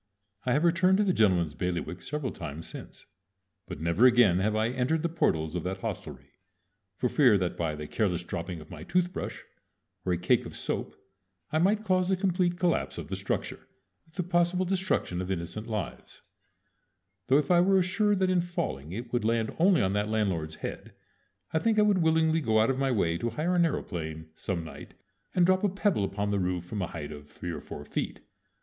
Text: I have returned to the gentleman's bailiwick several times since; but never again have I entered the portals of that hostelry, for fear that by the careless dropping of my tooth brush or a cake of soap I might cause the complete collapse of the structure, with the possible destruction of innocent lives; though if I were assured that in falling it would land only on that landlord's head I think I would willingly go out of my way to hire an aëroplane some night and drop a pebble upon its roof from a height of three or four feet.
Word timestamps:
I 0.47 0.53
have 0.53 0.63
returned 0.63 0.97
to 0.97 1.03
the 1.03 1.13
gentleman's 1.13 1.53
bailiwick 1.53 2.01
several 2.01 2.31
times 2.31 2.65
since; 2.67 3.05
but 3.67 3.79
never 3.81 4.07
again 4.07 4.39
have 4.39 4.55
I 4.55 4.69
entered 4.69 5.03
the 5.03 5.09
portals 5.09 5.55
of 5.55 5.61
that 5.65 5.81
hostelry, 5.81 6.39
for 6.95 7.07
fear 7.07 7.37
that 7.37 7.55
by 7.55 7.75
the 7.75 7.85
careless 7.85 8.23
dropping 8.23 8.59
of 8.61 8.71
my 8.71 8.81
tooth 8.83 9.13
brush 9.13 9.43
or 10.03 10.11
a 10.11 10.17
cake 10.17 10.43
of 10.47 10.55
soap 10.57 10.95
I 11.51 11.59
might 11.59 11.83
cause 11.85 12.09
the 12.09 12.15
complete 12.15 12.57
collapse 12.57 12.97
of 12.97 13.09
the 13.09 13.15
structure, 13.15 13.67
with 14.05 14.15
the 14.15 14.23
possible 14.23 14.65
destruction 14.65 15.21
of 15.21 15.29
innocent 15.29 15.67
lives; 15.67 16.23
though 17.27 17.37
if 17.37 17.51
I 17.51 17.61
were 17.61 17.77
assured 17.77 18.17
that 18.21 18.29
in 18.31 18.41
falling 18.41 18.91
it 18.93 19.13
would 19.13 19.23
land 19.23 19.55
only 19.59 19.83
on 19.83 19.93
that 19.93 20.09
landlord's 20.09 20.55
head 20.65 20.95
I 21.53 21.59
think 21.59 21.77
I 21.77 21.83
would 21.83 21.99
willingly 21.99 22.41
go 22.41 22.59
out 22.59 22.71
of 22.71 22.79
my 22.79 22.89
way 22.89 23.19
to 23.19 23.29
hire 23.29 23.53
an 23.53 23.61
aëroplane 23.61 24.29
some 24.35 24.63
night 24.63 24.95
and 25.35 25.45
drop 25.45 25.63
a 25.63 25.69
pebble 25.69 26.03
upon 26.03 26.33
its 26.33 26.41
roof 26.41 26.65
from 26.65 26.81
a 26.81 26.87
height 26.87 27.11
of 27.11 27.29
three 27.29 27.51
or 27.51 27.61
four 27.61 27.85
feet. 27.85 28.21